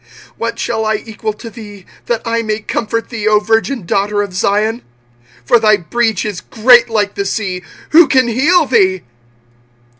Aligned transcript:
what 0.35 0.57
shall 0.57 0.83
I 0.83 0.95
equal 0.95 1.33
to 1.33 1.51
thee, 1.51 1.85
that 2.07 2.23
I 2.25 2.41
may 2.41 2.61
comfort 2.61 3.09
thee, 3.09 3.27
O 3.27 3.39
virgin 3.39 3.85
daughter 3.85 4.23
of 4.23 4.33
Zion? 4.33 4.81
for 5.45 5.59
thy 5.59 5.77
breach 5.77 6.25
is 6.25 6.41
great 6.41 6.89
like 6.89 7.13
the 7.13 7.23
sea: 7.23 7.61
who 7.91 8.07
can 8.07 8.27
heal 8.27 8.65
thee? 8.65 9.03